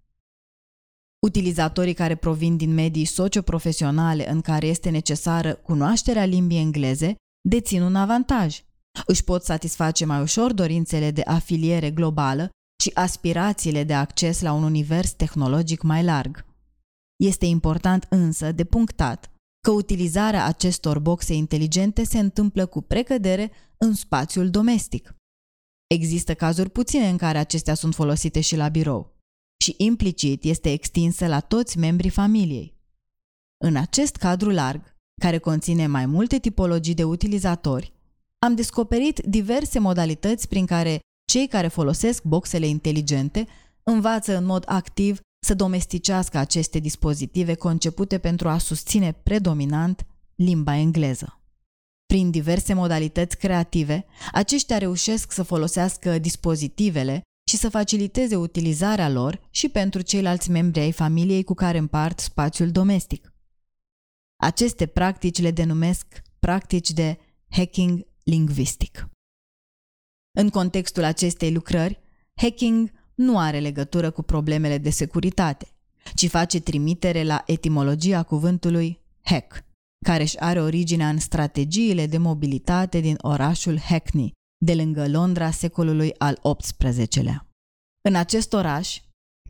Utilizatorii 1.26 1.94
care 1.94 2.14
provin 2.14 2.56
din 2.56 2.74
medii 2.74 3.04
socioprofesionale 3.04 4.30
în 4.30 4.40
care 4.40 4.66
este 4.66 4.90
necesară 4.90 5.54
cunoașterea 5.54 6.24
limbii 6.24 6.58
engleze 6.58 7.14
dețin 7.48 7.82
un 7.82 7.94
avantaj. 7.94 8.62
Își 9.06 9.24
pot 9.24 9.44
satisface 9.44 10.04
mai 10.04 10.20
ușor 10.20 10.52
dorințele 10.52 11.10
de 11.10 11.22
afiliere 11.24 11.90
globală 11.90 12.50
și 12.82 12.90
aspirațiile 12.94 13.84
de 13.84 13.94
acces 13.94 14.40
la 14.40 14.52
un 14.52 14.62
univers 14.62 15.12
tehnologic 15.12 15.82
mai 15.82 16.04
larg. 16.04 16.47
Este 17.24 17.46
important 17.46 18.06
însă 18.10 18.52
de 18.52 18.64
punctat 18.64 19.30
că 19.60 19.70
utilizarea 19.70 20.46
acestor 20.46 20.98
boxe 20.98 21.34
inteligente 21.34 22.04
se 22.04 22.18
întâmplă 22.18 22.66
cu 22.66 22.80
precădere 22.80 23.50
în 23.76 23.94
spațiul 23.94 24.50
domestic. 24.50 25.14
Există 25.86 26.34
cazuri 26.34 26.70
puține 26.70 27.08
în 27.08 27.16
care 27.16 27.38
acestea 27.38 27.74
sunt 27.74 27.94
folosite 27.94 28.40
și 28.40 28.56
la 28.56 28.68
birou 28.68 29.16
și 29.64 29.74
implicit 29.76 30.44
este 30.44 30.72
extinsă 30.72 31.26
la 31.26 31.40
toți 31.40 31.78
membrii 31.78 32.10
familiei. 32.10 32.76
În 33.64 33.76
acest 33.76 34.16
cadru 34.16 34.50
larg, 34.50 34.96
care 35.20 35.38
conține 35.38 35.86
mai 35.86 36.06
multe 36.06 36.38
tipologii 36.38 36.94
de 36.94 37.04
utilizatori, 37.04 37.92
am 38.38 38.54
descoperit 38.54 39.18
diverse 39.18 39.78
modalități 39.78 40.48
prin 40.48 40.66
care 40.66 41.00
cei 41.24 41.48
care 41.48 41.68
folosesc 41.68 42.22
boxele 42.22 42.66
inteligente 42.66 43.46
învață 43.82 44.36
în 44.36 44.44
mod 44.44 44.64
activ 44.66 45.20
să 45.40 45.54
domesticească 45.54 46.38
aceste 46.38 46.78
dispozitive 46.78 47.54
concepute 47.54 48.18
pentru 48.18 48.48
a 48.48 48.58
susține 48.58 49.12
predominant 49.12 50.06
limba 50.34 50.76
engleză. 50.76 51.42
Prin 52.06 52.30
diverse 52.30 52.74
modalități 52.74 53.36
creative, 53.38 54.06
aceștia 54.32 54.78
reușesc 54.78 55.32
să 55.32 55.42
folosească 55.42 56.18
dispozitivele 56.18 57.22
și 57.48 57.56
să 57.56 57.68
faciliteze 57.68 58.36
utilizarea 58.36 59.08
lor 59.08 59.40
și 59.50 59.68
pentru 59.68 60.00
ceilalți 60.00 60.50
membri 60.50 60.80
ai 60.80 60.92
familiei 60.92 61.44
cu 61.44 61.54
care 61.54 61.78
împart 61.78 62.18
spațiul 62.18 62.70
domestic. 62.70 63.32
Aceste 64.36 64.86
practici 64.86 65.40
le 65.40 65.50
denumesc 65.50 66.22
practici 66.38 66.90
de 66.90 67.18
hacking 67.48 68.06
lingvistic. 68.22 69.08
În 70.38 70.50
contextul 70.50 71.04
acestei 71.04 71.52
lucrări, 71.52 72.00
hacking 72.34 72.90
nu 73.18 73.38
are 73.38 73.58
legătură 73.58 74.10
cu 74.10 74.22
problemele 74.22 74.78
de 74.78 74.90
securitate, 74.90 75.68
ci 76.14 76.28
face 76.28 76.60
trimitere 76.60 77.24
la 77.24 77.42
etimologia 77.46 78.22
cuvântului 78.22 79.00
hack, 79.22 79.64
care 80.04 80.22
își 80.22 80.38
are 80.38 80.60
originea 80.60 81.08
în 81.08 81.18
strategiile 81.18 82.06
de 82.06 82.18
mobilitate 82.18 83.00
din 83.00 83.16
orașul 83.20 83.78
Hackney, 83.78 84.32
de 84.64 84.74
lângă 84.74 85.08
Londra 85.08 85.50
secolului 85.50 86.14
al 86.18 86.40
XVIII-lea. 86.58 87.46
În 88.08 88.14
acest 88.14 88.52
oraș, 88.52 89.00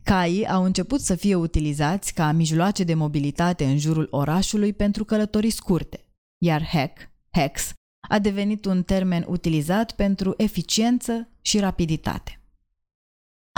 caii 0.03 0.47
au 0.47 0.63
început 0.63 1.01
să 1.01 1.15
fie 1.15 1.35
utilizați 1.35 2.13
ca 2.13 2.31
mijloace 2.31 2.83
de 2.83 2.93
mobilitate 2.93 3.65
în 3.65 3.77
jurul 3.77 4.07
orașului 4.11 4.73
pentru 4.73 5.05
călătorii 5.05 5.49
scurte, 5.49 6.05
iar 6.37 6.63
hack, 6.63 7.09
hex, 7.31 7.71
a 8.09 8.19
devenit 8.19 8.65
un 8.65 8.83
termen 8.83 9.25
utilizat 9.27 9.91
pentru 9.91 10.33
eficiență 10.37 11.29
și 11.41 11.59
rapiditate. 11.59 12.38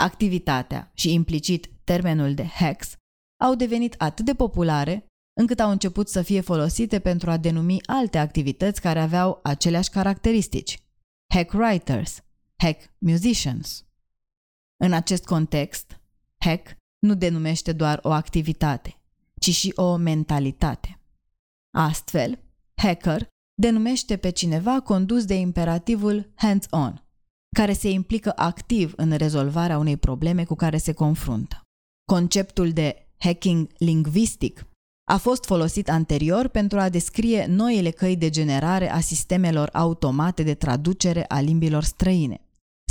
Activitatea 0.02 0.90
și 0.94 1.12
implicit 1.12 1.70
termenul 1.84 2.34
de 2.34 2.44
hex 2.44 2.96
au 3.42 3.54
devenit 3.54 3.94
atât 3.98 4.24
de 4.24 4.34
populare 4.34 5.06
încât 5.40 5.60
au 5.60 5.70
început 5.70 6.08
să 6.08 6.22
fie 6.22 6.40
folosite 6.40 6.98
pentru 6.98 7.30
a 7.30 7.36
denumi 7.36 7.86
alte 7.86 8.18
activități 8.18 8.80
care 8.80 9.00
aveau 9.00 9.40
aceleași 9.42 9.90
caracteristici. 9.90 10.78
Hack 11.34 11.52
writers, 11.52 12.22
hack 12.56 12.94
musicians. 12.98 13.84
În 14.76 14.92
acest 14.92 15.24
context, 15.24 16.00
hack 16.38 16.76
nu 16.98 17.14
denumește 17.14 17.72
doar 17.72 17.98
o 18.02 18.10
activitate, 18.10 19.00
ci 19.40 19.50
și 19.50 19.72
o 19.76 19.96
mentalitate. 19.96 21.00
Astfel, 21.76 22.38
hacker 22.74 23.28
denumește 23.54 24.16
pe 24.16 24.30
cineva 24.30 24.80
condus 24.80 25.24
de 25.24 25.34
imperativul 25.34 26.32
hands-on, 26.34 27.04
care 27.56 27.72
se 27.72 27.90
implică 27.90 28.32
activ 28.36 28.92
în 28.96 29.16
rezolvarea 29.16 29.78
unei 29.78 29.96
probleme 29.96 30.44
cu 30.44 30.54
care 30.54 30.78
se 30.78 30.92
confruntă. 30.92 31.60
Conceptul 32.04 32.70
de 32.70 33.06
hacking 33.18 33.70
lingvistic 33.78 34.66
a 35.10 35.16
fost 35.16 35.44
folosit 35.44 35.88
anterior 35.88 36.48
pentru 36.48 36.78
a 36.78 36.88
descrie 36.88 37.46
noile 37.46 37.90
căi 37.90 38.16
de 38.16 38.30
generare 38.30 38.90
a 38.90 39.00
sistemelor 39.00 39.68
automate 39.72 40.42
de 40.42 40.54
traducere 40.54 41.24
a 41.28 41.40
limbilor 41.40 41.82
străine 41.82 42.40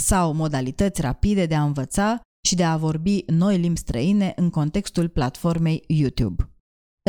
sau 0.02 0.34
modalități 0.34 1.02
rapide 1.02 1.46
de 1.46 1.56
a 1.56 1.64
învăța 1.64 2.22
și 2.48 2.56
de 2.56 2.64
a 2.64 2.78
vorbi 2.78 3.24
noi 3.28 3.58
limbi 3.58 3.80
străine 3.80 4.34
în 4.36 4.50
contextul 4.50 5.10
platformei 5.10 5.84
YouTube. 5.88 6.50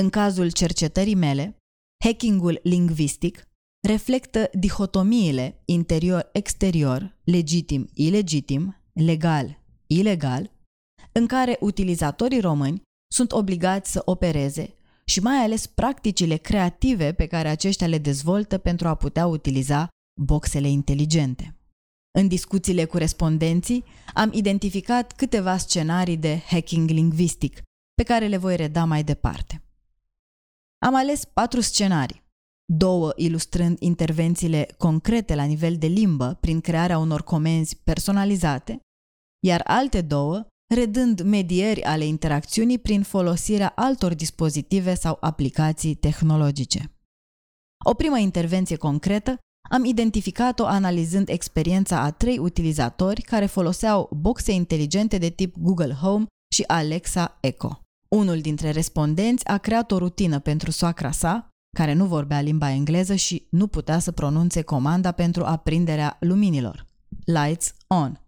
În 0.01 0.11
cazul 0.11 0.51
cercetării 0.51 1.15
mele, 1.15 1.57
hackingul 2.05 2.61
lingvistic 2.63 3.49
reflectă 3.89 4.51
dihotomiile 4.53 5.63
interior-exterior, 5.65 7.17
legitim-ilegitim, 7.25 8.77
legal-ilegal, 8.93 10.51
în 11.13 11.27
care 11.27 11.57
utilizatorii 11.61 12.41
români 12.41 12.83
sunt 13.13 13.33
obligați 13.33 13.93
să 13.93 14.03
opereze 14.05 14.75
și 15.05 15.21
mai 15.21 15.37
ales 15.37 15.67
practicile 15.67 16.37
creative 16.37 17.13
pe 17.13 17.27
care 17.27 17.49
aceștia 17.49 17.87
le 17.87 17.99
dezvoltă 17.99 18.59
pentru 18.59 18.89
a 18.89 18.95
putea 18.95 19.27
utiliza 19.27 19.89
boxele 20.21 20.69
inteligente. 20.69 21.57
În 22.19 22.29
discuțiile 22.29 22.85
cu 22.85 22.97
respondenții, 22.97 23.85
am 24.15 24.31
identificat 24.33 25.13
câteva 25.13 25.57
scenarii 25.57 26.17
de 26.17 26.43
hacking 26.47 26.91
lingvistic, 26.91 27.63
pe 27.95 28.03
care 28.03 28.27
le 28.27 28.37
voi 28.37 28.57
reda 28.57 28.85
mai 28.85 29.05
departe. 29.05 29.63
Am 30.79 30.95
ales 30.95 31.25
patru 31.25 31.61
scenarii, 31.61 32.22
două 32.65 33.13
ilustrând 33.17 33.79
intervențiile 33.81 34.69
concrete 34.79 35.35
la 35.35 35.45
nivel 35.45 35.77
de 35.77 35.87
limbă 35.87 36.39
prin 36.41 36.61
crearea 36.61 36.99
unor 36.99 37.23
comenzi 37.23 37.77
personalizate, 37.77 38.81
iar 39.47 39.61
alte 39.65 40.01
două 40.01 40.47
redând 40.75 41.21
medieri 41.21 41.83
ale 41.83 42.05
interacțiunii 42.05 42.79
prin 42.79 43.03
folosirea 43.03 43.73
altor 43.77 44.15
dispozitive 44.15 44.95
sau 44.95 45.17
aplicații 45.21 45.95
tehnologice. 45.95 46.97
O 47.85 47.95
primă 47.95 48.19
intervenție 48.19 48.77
concretă 48.77 49.39
am 49.71 49.85
identificat-o 49.85 50.67
analizând 50.67 51.29
experiența 51.29 52.01
a 52.01 52.11
trei 52.11 52.39
utilizatori 52.39 53.23
care 53.23 53.47
foloseau 53.47 54.09
boxe 54.13 54.53
inteligente 54.53 55.19
de 55.19 55.29
tip 55.29 55.57
Google 55.59 55.93
Home 55.93 56.27
și 56.55 56.65
Alexa 56.67 57.39
Echo. 57.41 57.81
Unul 58.09 58.41
dintre 58.41 58.71
respondenți 58.71 59.47
a 59.47 59.59
creat 59.59 59.91
o 59.91 59.99
rutină 59.99 60.39
pentru 60.39 60.71
soacra 60.71 61.11
sa, 61.11 61.49
care 61.77 61.93
nu 61.93 62.07
vorbea 62.07 62.41
limba 62.41 62.71
engleză 62.71 63.15
și 63.15 63.47
nu 63.51 63.67
putea 63.67 63.99
să 63.99 64.13
pronunțe 64.13 64.63
comanda 64.63 65.13
pentru 65.13 65.45
aprinderea 65.45 66.17
luminilor. 66.21 66.87
Lights 67.25 67.75
on. 67.87 68.21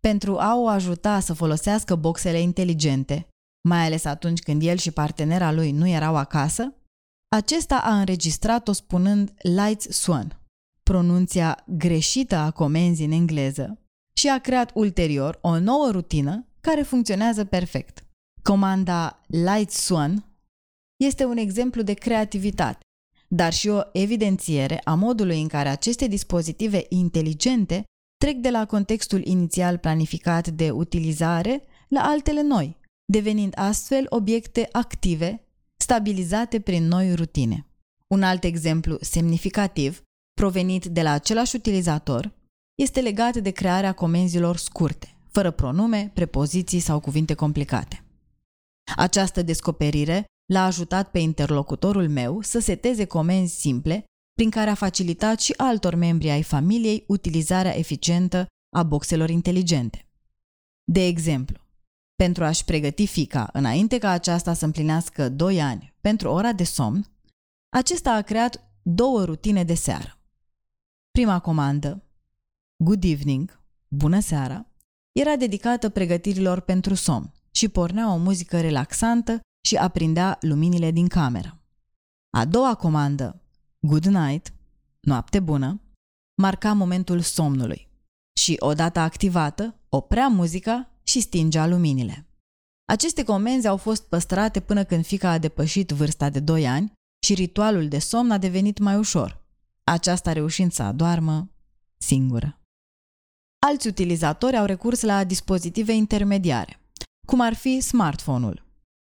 Pentru 0.00 0.38
a 0.38 0.56
o 0.56 0.68
ajuta 0.68 1.20
să 1.20 1.32
folosească 1.32 1.94
boxele 1.94 2.40
inteligente, 2.40 3.28
mai 3.68 3.84
ales 3.84 4.04
atunci 4.04 4.40
când 4.40 4.62
el 4.62 4.76
și 4.76 4.90
partenera 4.90 5.52
lui 5.52 5.72
nu 5.72 5.88
erau 5.88 6.16
acasă, 6.16 6.72
acesta 7.36 7.78
a 7.78 7.98
înregistrat-o 7.98 8.72
spunând 8.72 9.34
Lights 9.42 9.88
Swan, 9.88 10.40
pronunția 10.82 11.64
greșită 11.66 12.36
a 12.36 12.50
comenzii 12.50 13.04
în 13.04 13.10
engleză, 13.10 13.78
și 14.18 14.28
a 14.28 14.38
creat 14.38 14.70
ulterior 14.74 15.38
o 15.40 15.58
nouă 15.58 15.90
rutină 15.90 16.46
care 16.60 16.82
funcționează 16.82 17.44
perfect. 17.44 18.04
Comanda 18.42 19.20
Light 19.26 19.70
Swan 19.70 20.27
este 21.04 21.24
un 21.24 21.36
exemplu 21.36 21.82
de 21.82 21.94
creativitate, 21.94 22.80
dar 23.28 23.52
și 23.52 23.68
o 23.68 23.80
evidențiere 23.92 24.80
a 24.84 24.94
modului 24.94 25.40
în 25.40 25.48
care 25.48 25.68
aceste 25.68 26.06
dispozitive 26.06 26.86
inteligente 26.88 27.84
trec 28.16 28.36
de 28.36 28.50
la 28.50 28.66
contextul 28.66 29.26
inițial 29.26 29.78
planificat 29.78 30.48
de 30.48 30.70
utilizare 30.70 31.62
la 31.88 32.00
altele 32.00 32.42
noi, 32.42 32.76
devenind 33.12 33.52
astfel 33.56 34.06
obiecte 34.08 34.68
active, 34.72 35.42
stabilizate 35.76 36.60
prin 36.60 36.84
noi 36.84 37.14
rutine. 37.14 37.66
Un 38.06 38.22
alt 38.22 38.44
exemplu 38.44 38.96
semnificativ, 39.00 40.02
provenit 40.34 40.84
de 40.84 41.02
la 41.02 41.10
același 41.10 41.56
utilizator, 41.56 42.32
este 42.82 43.00
legat 43.00 43.36
de 43.36 43.50
crearea 43.50 43.92
comenzilor 43.92 44.56
scurte, 44.56 45.16
fără 45.28 45.50
pronume, 45.50 46.10
prepoziții 46.14 46.80
sau 46.80 47.00
cuvinte 47.00 47.34
complicate. 47.34 48.04
Această 48.96 49.42
descoperire 49.42 50.24
l-a 50.48 50.64
ajutat 50.64 51.10
pe 51.10 51.18
interlocutorul 51.18 52.08
meu 52.08 52.40
să 52.40 52.58
seteze 52.58 53.04
comenzi 53.04 53.60
simple 53.60 54.04
prin 54.34 54.50
care 54.50 54.70
a 54.70 54.74
facilitat 54.74 55.40
și 55.40 55.54
altor 55.56 55.94
membri 55.94 56.30
ai 56.30 56.42
familiei 56.42 57.04
utilizarea 57.06 57.76
eficientă 57.76 58.46
a 58.76 58.82
boxelor 58.82 59.30
inteligente. 59.30 60.06
De 60.84 61.06
exemplu, 61.06 61.60
pentru 62.14 62.44
a-și 62.44 62.64
pregăti 62.64 63.06
fica 63.06 63.48
înainte 63.52 63.98
ca 63.98 64.10
aceasta 64.10 64.54
să 64.54 64.64
împlinească 64.64 65.28
2 65.28 65.62
ani 65.62 65.94
pentru 66.00 66.28
ora 66.28 66.52
de 66.52 66.64
somn, 66.64 67.06
acesta 67.68 68.12
a 68.12 68.22
creat 68.22 68.70
două 68.82 69.24
rutine 69.24 69.64
de 69.64 69.74
seară. 69.74 70.18
Prima 71.10 71.38
comandă, 71.38 72.02
Good 72.84 73.04
evening, 73.04 73.60
bună 73.88 74.20
seara, 74.20 74.66
era 75.12 75.36
dedicată 75.36 75.88
pregătirilor 75.88 76.60
pentru 76.60 76.94
somn 76.94 77.32
și 77.50 77.68
pornea 77.68 78.12
o 78.12 78.16
muzică 78.16 78.60
relaxantă 78.60 79.40
și 79.68 79.76
aprindea 79.76 80.38
luminile 80.40 80.90
din 80.90 81.08
cameră. 81.08 81.58
A 82.36 82.44
doua 82.44 82.74
comandă, 82.74 83.42
Good 83.80 84.04
night, 84.04 84.52
noapte 85.00 85.40
bună, 85.40 85.80
marca 86.42 86.72
momentul 86.72 87.20
somnului 87.20 87.88
și, 88.40 88.56
odată 88.58 88.98
activată, 88.98 89.74
oprea 89.88 90.28
muzica 90.28 90.90
și 91.02 91.20
stingea 91.20 91.66
luminile. 91.66 92.26
Aceste 92.84 93.24
comenzi 93.24 93.66
au 93.66 93.76
fost 93.76 94.02
păstrate 94.02 94.60
până 94.60 94.84
când 94.84 95.04
fica 95.06 95.30
a 95.30 95.38
depășit 95.38 95.90
vârsta 95.90 96.30
de 96.30 96.40
2 96.40 96.66
ani 96.66 96.92
și 97.26 97.34
ritualul 97.34 97.88
de 97.88 97.98
somn 97.98 98.30
a 98.30 98.38
devenit 98.38 98.78
mai 98.78 98.96
ușor, 98.96 99.44
aceasta 99.84 100.32
reușind 100.32 100.72
să 100.72 100.82
adoarmă 100.82 101.50
singură. 101.96 102.60
Alți 103.66 103.86
utilizatori 103.86 104.56
au 104.56 104.64
recurs 104.64 105.00
la 105.00 105.24
dispozitive 105.24 105.92
intermediare, 105.92 106.80
cum 107.26 107.40
ar 107.40 107.54
fi 107.54 107.80
smartphone-ul, 107.80 108.66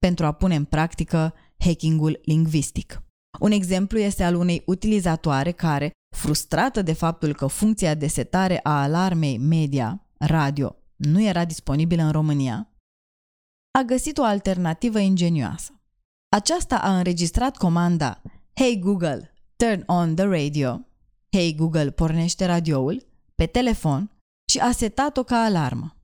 pentru 0.06 0.26
a 0.26 0.32
pune 0.32 0.56
în 0.56 0.66
practică 0.66 1.34
hacking-ul 1.58 2.20
lingvistic. 2.24 3.02
Un 3.40 3.52
exemplu 3.52 4.00
este 4.00 4.24
al 4.24 4.36
unei 4.36 4.64
utilizatoare 4.66 5.52
care, 5.52 5.92
frustrată 6.16 6.82
de 6.82 6.94
faptul 6.94 7.34
că 7.36 7.48
funcția 7.48 7.94
de 7.94 8.08
setare 8.08 8.60
a 8.64 8.82
alarmei 8.82 9.38
media, 9.38 10.06
radio, 10.18 10.76
nu 10.96 11.22
era 11.22 11.46
disponibilă 11.46 12.04
în 12.04 12.12
România, 12.12 12.70
a 13.80 13.82
găsit 13.82 14.18
o 14.18 14.24
alternativă 14.24 15.00
ingenioasă. 15.00 15.82
Aceasta 16.36 16.78
a 16.78 16.98
înregistrat 16.98 17.58
comanda 17.58 18.22
Hey 18.54 18.80
Google, 18.80 19.34
turn 19.56 19.84
on 19.86 20.16
the 20.16 20.26
radio, 20.26 20.88
Hey 21.32 21.56
Google, 21.56 21.92
pornește 21.92 22.46
radioul, 22.46 23.06
pe 23.36 23.46
telefon 23.46 24.12
și 24.52 24.60
a 24.60 24.72
setat-o 24.72 25.24
ca 25.24 25.36
alarmă. 25.36 25.96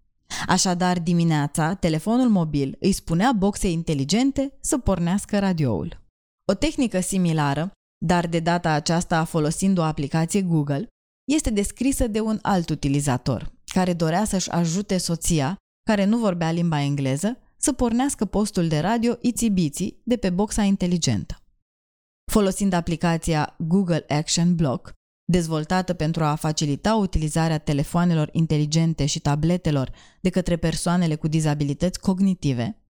Așadar, 0.47 0.99
dimineața, 0.99 1.73
telefonul 1.73 2.29
mobil 2.29 2.77
îi 2.79 2.91
spunea 2.91 3.31
boxe 3.31 3.69
inteligente 3.69 4.57
să 4.61 4.77
pornească 4.77 5.39
radioul. 5.39 6.01
O 6.45 6.53
tehnică 6.53 6.99
similară, 6.99 7.71
dar 8.05 8.27
de 8.27 8.39
data 8.39 8.71
aceasta 8.71 9.23
folosind 9.23 9.77
o 9.77 9.83
aplicație 9.83 10.41
Google, 10.41 10.87
este 11.31 11.49
descrisă 11.49 12.07
de 12.07 12.19
un 12.19 12.39
alt 12.41 12.69
utilizator, 12.69 13.51
care 13.65 13.93
dorea 13.93 14.25
să-și 14.25 14.49
ajute 14.49 14.97
soția, 14.97 15.55
care 15.87 16.05
nu 16.05 16.17
vorbea 16.17 16.51
limba 16.51 16.81
engleză, 16.81 17.37
să 17.57 17.73
pornească 17.73 18.25
postul 18.25 18.67
de 18.67 18.79
radio 18.79 19.17
Itsy 19.21 19.99
de 20.03 20.17
pe 20.17 20.29
boxa 20.29 20.63
inteligentă. 20.63 21.35
Folosind 22.31 22.73
aplicația 22.73 23.55
Google 23.57 24.05
Action 24.07 24.55
Block, 24.55 24.93
dezvoltată 25.29 25.93
pentru 25.93 26.23
a 26.23 26.35
facilita 26.35 26.95
utilizarea 26.95 27.57
telefoanelor 27.57 28.29
inteligente 28.31 29.05
și 29.05 29.19
tabletelor 29.19 29.91
de 30.21 30.29
către 30.29 30.57
persoanele 30.57 31.15
cu 31.15 31.27
dizabilități 31.27 31.99
cognitive, 31.99 32.83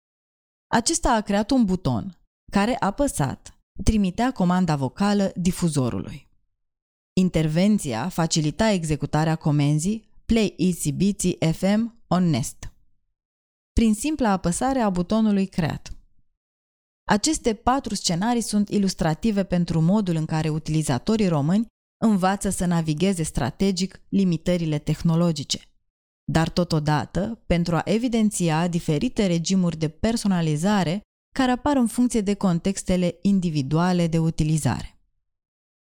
acesta 0.66 1.12
a 1.12 1.20
creat 1.20 1.50
un 1.50 1.64
buton 1.64 2.18
care, 2.52 2.76
apăsat, 2.80 3.58
trimitea 3.84 4.32
comanda 4.32 4.76
vocală 4.76 5.32
difuzorului. 5.34 6.28
Intervenția 7.16 8.08
facilita 8.08 8.70
executarea 8.70 9.36
comenzii 9.36 10.08
Play 10.24 10.54
Easy 10.56 10.92
Beatsy 10.92 11.38
FM 11.52 12.04
on 12.06 12.24
Nest. 12.24 12.72
Prin 13.72 13.94
simpla 13.94 14.30
apăsare 14.30 14.80
a 14.80 14.90
butonului 14.90 15.46
creat. 15.46 15.92
Aceste 17.08 17.54
patru 17.54 17.94
scenarii 17.94 18.40
sunt 18.40 18.68
ilustrative 18.68 19.44
pentru 19.44 19.80
modul 19.80 20.14
în 20.14 20.24
care 20.24 20.48
utilizatorii 20.48 21.28
români 21.28 21.66
învață 21.98 22.50
să 22.50 22.64
navigheze 22.66 23.22
strategic 23.22 24.00
limitările 24.08 24.78
tehnologice, 24.78 25.60
dar 26.24 26.48
totodată 26.48 27.42
pentru 27.46 27.76
a 27.76 27.82
evidenția 27.84 28.68
diferite 28.68 29.26
regimuri 29.26 29.76
de 29.76 29.88
personalizare 29.88 31.00
care 31.34 31.50
apar 31.50 31.76
în 31.76 31.86
funcție 31.86 32.20
de 32.20 32.34
contextele 32.34 33.18
individuale 33.22 34.06
de 34.06 34.18
utilizare. 34.18 35.00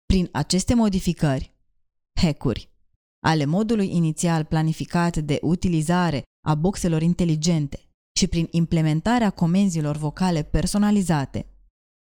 Prin 0.05 0.29
aceste 0.31 0.73
modificări, 0.73 1.55
hackuri, 2.21 2.69
ale 3.25 3.45
modului 3.45 3.95
inițial 3.95 4.43
planificat 4.43 5.17
de 5.17 5.39
utilizare 5.41 6.21
a 6.45 6.55
boxelor 6.55 7.01
inteligente 7.01 7.79
și 8.17 8.27
prin 8.27 8.47
implementarea 8.51 9.29
comenzilor 9.29 9.97
vocale 9.97 10.43
personalizate, 10.43 11.51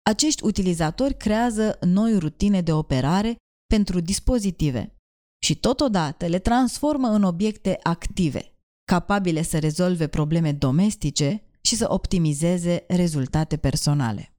acești 0.03 0.45
utilizatori 0.45 1.17
creează 1.17 1.79
noi 1.81 2.19
rutine 2.19 2.61
de 2.61 2.73
operare 2.73 3.37
pentru 3.72 4.00
dispozitive 4.00 4.96
și 5.42 5.56
totodată 5.56 6.26
le 6.26 6.38
transformă 6.38 7.08
în 7.08 7.22
obiecte 7.22 7.78
active, 7.82 8.54
capabile 8.85 9.42
să 9.42 9.58
rezolve 9.58 10.06
probleme 10.06 10.52
domestice 10.52 11.42
și 11.61 11.76
să 11.76 11.87
optimizeze 11.92 12.85
rezultate 12.88 13.56
personale. 13.56 14.37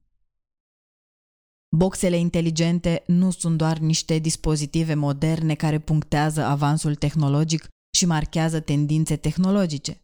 Boxele 1.76 2.16
inteligente 2.16 3.02
nu 3.06 3.30
sunt 3.30 3.56
doar 3.56 3.78
niște 3.78 4.18
dispozitive 4.18 4.94
moderne 4.94 5.54
care 5.54 5.78
punctează 5.78 6.42
avansul 6.42 6.94
tehnologic 6.94 7.68
și 7.96 8.06
marchează 8.06 8.60
tendințe 8.60 9.16
tehnologice, 9.16 10.02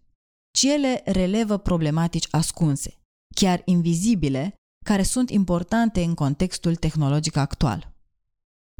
ci 0.51 0.63
ele 0.63 1.03
relevă 1.05 1.57
problematici 1.57 2.29
ascunse, 2.31 2.99
chiar 3.35 3.63
invizibile, 3.65 4.55
care 4.85 5.03
sunt 5.03 5.31
importante 5.31 6.03
în 6.03 6.15
contextul 6.15 6.77
tehnologic 6.77 7.37
actual. 7.37 7.90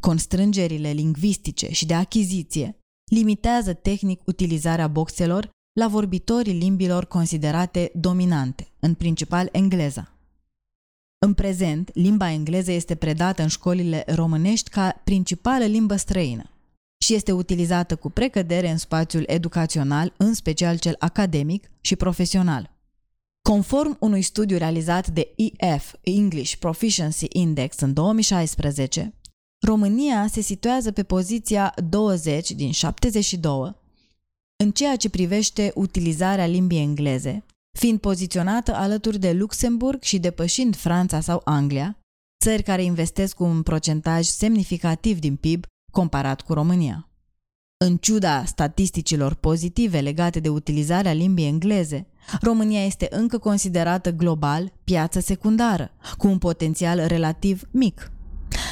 Constrângerile 0.01 0.91
lingvistice 0.91 1.71
și 1.71 1.85
de 1.85 1.93
achiziție 1.93 2.75
limitează 3.11 3.73
tehnic 3.73 4.21
utilizarea 4.25 4.87
boxelor 4.87 5.49
la 5.79 5.87
vorbitorii 5.87 6.53
limbilor 6.53 7.05
considerate 7.05 7.91
dominante, 7.93 8.71
în 8.79 8.93
principal 8.93 9.49
engleza. 9.51 10.11
În 11.25 11.33
prezent, 11.33 11.89
limba 11.93 12.31
engleză 12.31 12.71
este 12.71 12.95
predată 12.95 13.41
în 13.41 13.47
școlile 13.47 14.03
românești 14.07 14.69
ca 14.69 15.01
principală 15.03 15.65
limbă 15.65 15.95
străină 15.95 16.49
și 17.03 17.13
este 17.13 17.31
utilizată 17.31 17.95
cu 17.95 18.09
precădere 18.09 18.69
în 18.69 18.77
spațiul 18.77 19.23
educațional, 19.27 20.13
în 20.17 20.33
special 20.33 20.77
cel 20.77 20.95
academic 20.99 21.71
și 21.81 21.95
profesional. 21.95 22.71
Conform 23.41 23.97
unui 23.99 24.21
studiu 24.21 24.57
realizat 24.57 25.07
de 25.07 25.33
EF, 25.57 25.93
English 26.01 26.55
Proficiency 26.55 27.25
Index, 27.29 27.79
în 27.79 27.93
2016, 27.93 29.13
România 29.67 30.27
se 30.27 30.41
situează 30.41 30.91
pe 30.91 31.03
poziția 31.03 31.73
20 31.89 32.51
din 32.51 32.71
72 32.71 33.75
în 34.63 34.71
ceea 34.71 34.95
ce 34.95 35.09
privește 35.09 35.71
utilizarea 35.75 36.45
limbii 36.45 36.79
engleze, 36.79 37.45
fiind 37.79 37.99
poziționată 37.99 38.75
alături 38.75 39.19
de 39.19 39.31
Luxemburg 39.31 40.01
și 40.01 40.19
depășind 40.19 40.75
Franța 40.75 41.19
sau 41.19 41.41
Anglia, 41.43 41.97
țări 42.43 42.63
care 42.63 42.83
investesc 42.83 43.35
cu 43.35 43.43
un 43.43 43.61
procentaj 43.61 44.25
semnificativ 44.25 45.19
din 45.19 45.35
PIB 45.35 45.65
comparat 45.91 46.41
cu 46.41 46.53
România. 46.53 47.09
În 47.85 47.97
ciuda 47.97 48.45
statisticilor 48.45 49.33
pozitive 49.33 49.99
legate 49.99 50.39
de 50.39 50.49
utilizarea 50.49 51.13
limbii 51.13 51.47
engleze, 51.47 52.07
România 52.41 52.85
este 52.85 53.07
încă 53.09 53.37
considerată 53.37 54.11
global 54.11 54.73
piață 54.83 55.19
secundară, 55.19 55.91
cu 56.17 56.27
un 56.27 56.37
potențial 56.37 57.07
relativ 57.07 57.67
mic. 57.71 58.11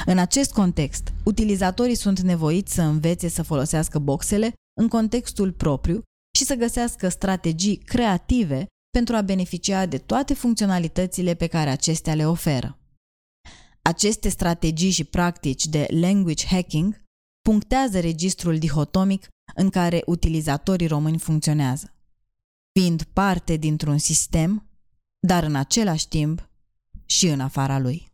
În 0.05 0.17
acest 0.17 0.51
context, 0.51 1.13
utilizatorii 1.23 1.95
sunt 1.95 2.19
nevoiți 2.19 2.73
să 2.73 2.81
învețe 2.81 3.27
să 3.27 3.43
folosească 3.43 3.99
boxele 3.99 4.53
în 4.79 4.87
contextul 4.87 5.51
propriu 5.51 6.01
și 6.37 6.45
să 6.45 6.55
găsească 6.55 7.09
strategii 7.09 7.75
creative 7.75 8.65
pentru 8.89 9.15
a 9.15 9.21
beneficia 9.21 9.85
de 9.85 9.97
toate 9.97 10.33
funcționalitățile 10.33 11.33
pe 11.33 11.47
care 11.47 11.69
acestea 11.69 12.15
le 12.15 12.27
oferă. 12.27 12.79
Aceste 13.81 14.29
strategii 14.29 14.91
și 14.91 15.03
practici 15.03 15.65
de 15.65 15.85
language 15.89 16.45
hacking 16.45 17.03
punctează 17.41 17.99
registrul 17.99 18.57
dihotomic 18.57 19.27
în 19.55 19.69
care 19.69 20.01
utilizatorii 20.05 20.87
români 20.87 21.17
funcționează, 21.17 21.93
fiind 22.79 23.03
parte 23.03 23.55
dintr-un 23.55 23.97
sistem, 23.97 24.69
dar 25.19 25.43
în 25.43 25.55
același 25.55 26.07
timp 26.07 26.49
și 27.05 27.27
în 27.27 27.39
afara 27.39 27.79
lui. 27.79 28.08